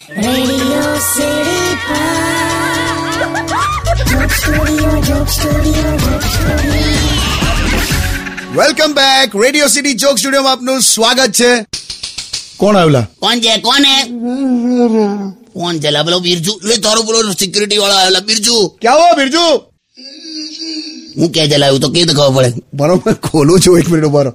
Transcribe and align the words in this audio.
Radio 0.00 0.82
City 1.08 1.60
Pod. 1.86 3.16
Joke 4.10 4.34
Studio, 4.38 4.88
Joke 5.08 5.30
Studio, 5.36 5.84
Joke 6.04 6.28
Studio. 6.34 6.80
Welcome 8.56 8.90
back 8.98 9.28
radio 9.42 9.68
city 9.74 9.92
joke 10.02 10.16
સ્ટુડિયોમાં 10.18 10.52
આપનું 10.52 10.80
સ્વાગત 10.82 11.32
છે 11.38 11.50
કોણ 12.60 12.76
આવેલા 12.76 13.04
કોણ 13.22 13.36
છે 13.44 13.52
કોણ 13.66 13.84
હે 13.90 13.96
કોણ 15.54 15.74
છે 15.82 15.90
લા 15.90 16.04
પેલો 16.06 16.18
બિરજુ 16.26 16.52
લે 16.68 16.74
તારો 16.78 17.00
પેલો 17.02 17.18
સિક્યુરિટી 17.42 17.80
વાળો 17.82 17.96
આવેલા 17.98 18.24
બિરજુ 18.30 18.54
ક્યાં 18.82 19.02
હો 19.02 19.08
બિરજુ 19.20 19.44
હું 21.18 21.28
કે 21.34 21.42
ચલાવ્યું 21.52 21.80
તો 21.84 21.88
કે 21.94 22.00
તો 22.08 22.14
ખબર 22.18 22.32
પડે 22.38 22.60
બરોબર 22.74 23.14
ખોલું 23.26 23.56
છું 23.60 23.78
એક 23.80 23.86
મિનિટ 23.92 24.08
ઉભા 24.10 24.24
રહો. 24.26 24.32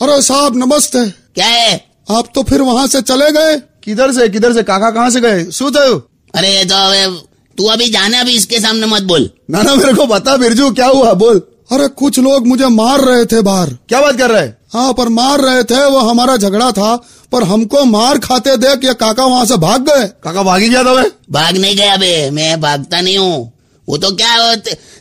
अरे 0.00 0.14
साहब 0.28 0.52
नमस्ते 0.64 1.00
ક્યાં 1.36 1.58
હે 1.64 1.74
आप 2.07 2.27
तो 2.35 2.43
फिर 2.43 2.61
वहाँ 2.61 2.87
से 2.87 3.01
चले 3.01 3.31
गए। 3.31 3.55
किधर 3.83 4.11
से 4.11 4.27
किधर 4.29 4.53
से 4.53 4.63
काका 4.63 4.89
कहाँ 4.91 5.09
से 5.09 5.21
गए? 5.21 5.43
सूत 5.51 5.77
अरे 5.77 6.49
ये 6.49 6.63
तो 6.65 7.17
तू 7.57 7.65
अभी 7.67 7.89
जाना 7.89 8.19
अभी 8.21 8.35
इसके 8.35 8.59
सामने 8.59 8.87
मत 8.87 9.03
बोल। 9.03 9.29
ना 9.51 9.61
ना 9.61 9.75
मेरे 9.75 9.93
को 9.93 10.05
बता 10.07 10.35
बिरजू 10.37 10.69
क्या 10.71 10.87
हुआ? 10.87 11.13
बोल। 11.13 11.41
अरे 11.71 11.87
कुछ 11.89 12.19
लोग 12.19 12.47
मुझे 12.47 12.67
मार 12.69 13.01
रहे 13.01 13.25
थे 13.25 13.41
बाहर। 13.41 13.69
क्या 13.89 14.01
बात 14.01 14.17
कर 14.17 14.31
रहे 14.31 14.47
हाँ? 14.73 14.93
पर 14.93 15.09
मार 15.09 15.41
रहे 15.41 15.63
थे 15.63 15.83
वो 15.85 15.99
हमारा 15.99 16.35
झगड़ा 16.37 16.71
था 16.71 16.95
पर 17.31 17.43
हमको 17.43 17.83
मार 17.85 18.17
खाते 18.19 18.55
देख 18.57 18.85
ये 18.85 18.93
काका 18.93 19.25
वहाँ 19.25 19.45
से 19.45 19.57
भाग 19.57 19.89
गए। 19.89 20.07
काका 20.23 20.43
भागी 20.43 20.69
गया 20.69 20.83
था 20.83 21.03
भाग 21.31 21.57
नहीं 21.57 21.75
गया 21.75 21.93
अभी 21.93 22.29
मैं 22.31 22.59
भागता 22.61 23.01
नहीं 23.01 23.17
हूँ। 23.17 23.53
वो 23.87 23.97
तो 23.97 24.09
क्या 24.13 24.55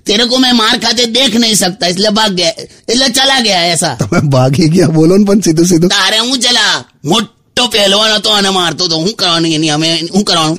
तेरे 0.06 0.24
को 0.26 0.38
मैं 0.38 0.52
मार 0.54 0.78
खाते 0.78 1.06
देख 1.08 1.34
नहीं 1.36 1.54
सकता 1.56 1.86
इसलिए 1.86 2.10
भाग 2.12 2.32
गया। 2.32 2.50
इसलिए 2.50 3.08
चला 3.10 3.38
गया 3.40 3.60
ऐसा। 3.64 3.94
तो 3.94 4.08
मैं 4.12 4.28
भाग 4.30 4.54
ही 4.54 4.68
गया 4.68 4.88
बोलो 4.90 5.18
तो 5.24 5.40
सीधो 5.42 5.64
सीधो। 5.64 5.88
सीधे 5.90 6.18
हूँ 6.18 6.36
चला 6.38 6.78
मोटो 7.06 7.66
पहलवान 7.66 8.18
तो 8.18 8.30
आने 8.30 8.50
मार 8.52 8.72
तो 8.74 8.96
हूँ 8.96 9.12
कराने 9.14 9.56
नहीं 9.58 9.70
हमें 9.70 10.08
हूँ 10.10 10.22
कराऊँ। 10.24 10.56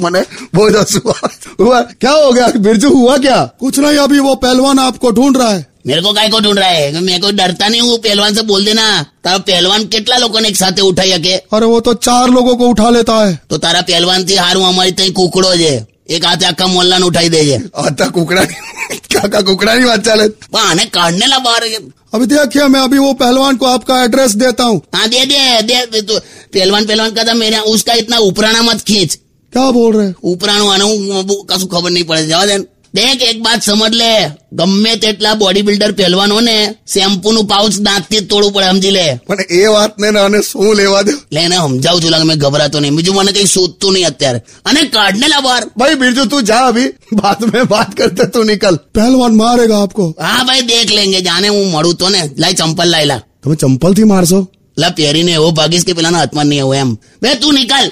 मैंने 0.00 0.22
बहुत 0.54 0.92
तो 0.94 1.64
हुआ 1.64 1.80
क्या 1.80 2.10
हो 2.12 2.32
गया? 2.32 2.48
बिरजू 2.58 2.90
हुआ 2.90 3.16
क्या? 3.18 3.42
कुछ 3.60 3.78
नहीं 3.78 3.96
अभी 3.98 4.18
वो 4.18 4.34
पहलवान 4.36 4.78
आपको 4.78 5.10
ढूंढ 5.10 5.36
रहा 5.36 5.48
है। 5.48 5.64
मेरे 5.86 6.02
को 6.02 6.12
काय 6.12 6.28
को 6.28 6.40
ढूंढ 6.40 6.58
रहा 6.58 6.68
है? 6.68 7.00
मेरे 7.00 7.18
को 7.20 7.30
डरता 7.32 7.68
नहीं 7.68 7.80
हूँ 7.80 7.98
पहलवान 7.98 8.34
से 8.34 8.42
बोल 8.44 8.64
देना। 8.64 8.86
तारा 9.24 9.38
पहलवान 9.40 9.86
कितना 9.86 10.16
लोगों 10.18 10.40
ने 10.40 10.48
एक 10.48 10.56
साथ 10.56 10.80
उठाई 10.82 11.18
के? 11.18 11.34
अरे 11.52 11.66
वो 11.66 11.80
तो 11.80 11.94
चार 11.96 12.28
लोगों 12.30 12.56
को 12.56 12.68
उठा 12.68 12.90
लेता 12.90 13.16
है। 13.16 13.38
तो 13.50 13.58
तारा 13.58 13.80
पहलवान 13.82 14.26
थी 14.26 14.36
हारू 14.36 14.62
हमारी 14.62 15.10
कुकड़ो 15.12 15.54
जे। 15.56 15.76
એક 16.09 16.23
હાથે 16.25 16.45
આખા 16.45 16.67
મોલ્લાને 16.67 17.05
ઉઠાઈ 17.05 17.29
દેજે 17.29 17.57
હતા 17.87 18.09
કુકડા 18.09 18.45
કાકા 19.13 19.43
કુકડાની 19.43 19.85
વાત 19.85 20.03
ચાલે 20.03 20.25
પણ 20.45 20.59
આને 20.63 20.83
કાઢને 20.97 21.25
લા 21.27 21.41
બહાર 21.41 21.63
अभी 22.13 22.25
देखिए 22.27 22.63
मैं 22.67 22.79
अभी 22.81 22.97
वो 22.99 23.09
पहलवान 23.15 23.57
को 23.57 23.65
आपका 23.67 23.97
एड्रेस 24.03 24.33
देता 24.35 24.63
हूँ 24.63 24.79
हाँ 24.95 25.07
दे 25.09 25.19
दे 25.25 25.37
दे 25.69 25.77
दे 25.93 26.01
तो 26.03 26.15
पहलवान 26.53 26.83
पहलवान 26.85 27.11
का 27.11 27.23
था 27.23 27.33
मेरे 27.35 27.59
उसका 27.73 27.93
इतना 28.01 28.17
उपराना 28.29 28.61
मत 28.63 28.81
खींच 28.89 29.11
क्या 29.53 29.69
बोल 29.71 29.91
रहे 29.93 30.05
हैं? 30.05 30.15
ઉપરાણું 30.23 30.67
આનું 30.73 30.89
હું 31.11 31.45
કશું 31.47 31.69
ખબર 31.69 31.91
નહીં 31.91 32.03
પડે 32.05 32.25
જવા 32.25 32.45
દે 32.45 32.57
ને. 32.57 32.65
દેખ 32.94 33.22
એક 33.22 33.44
વાત 33.44 33.62
સમજ 33.62 33.94
લે. 33.94 34.30
ગમે 34.52 34.96
તેટલા 34.96 35.34
બોડી 35.34 35.62
બિલ્ડર 35.62 35.92
પહેલવાનો 35.92 36.40
ને 36.40 36.74
શેમ્પુ 36.92 37.32
નું 37.32 37.46
પાઉચ 37.46 37.78
દાંતથી 37.78 38.20
તોડવું 38.20 38.52
પડે 38.52 38.66
સમજી 38.66 38.90
લે. 38.90 39.20
પણ 39.26 39.36
એ 39.50 39.66
વાત 39.66 39.98
ને 39.98 40.18
આને 40.18 40.42
શું 40.42 40.74
લેવા 40.74 41.02
દે? 41.02 41.12
લે 41.32 41.40
એને 41.40 41.56
સમજાવું 41.56 42.02
છું 42.02 42.10
લાગે 42.10 42.24
મેં 42.24 42.38
ગભરાતો 42.38 42.80
નહીં. 42.80 42.94
બીજું 42.94 43.14
મને 43.14 43.32
કઈ 43.32 43.46
શોધતું 43.46 43.92
નહીં 43.92 44.06
અત્યારે. 44.06 44.38
અને 44.64 44.80
કાઢ 44.82 45.16
ને 45.16 45.28
લાવાર 45.28 45.62
ભાઈ 45.76 45.94
બીજું 45.94 46.28
તું 46.28 46.42
જા 46.42 46.66
અભી. 46.66 46.88
બાદ 47.12 47.44
મેં 47.54 47.62
વાત 47.70 47.94
કરતે 47.94 48.24
તું 48.24 48.46
નીકળ. 48.46 48.76
પહેલવાન 48.76 49.34
મારેગા 49.34 49.82
આપકો. 49.82 50.14
હા 50.20 50.44
ભાઈ 50.44 50.60
દેખ 50.60 50.92
લેંગે 50.92 51.20
જાને 51.20 51.48
હું 51.48 51.70
મળું 51.70 51.94
તો 51.94 52.08
ને. 52.08 52.30
લાઈ 52.38 52.52
ચંપલ 52.52 52.88
લાઈ 52.88 53.04
લા. 53.04 53.20
તમે 53.42 53.54
ચંપલથી 53.54 54.04
મારશો? 54.04 54.48
લા 54.78 54.90
પહેરીને 54.90 55.32
એવો 55.32 55.50
ભાગીશ 55.50 55.84
કે 55.84 55.92
પેલાના 55.92 56.18
હાથમાં 56.18 56.46
નહીં 56.46 56.64
હોય 56.64 56.78
એમ. 56.78 56.94
બે 57.22 57.34
તું 57.34 57.54
નીકળ. 57.54 57.90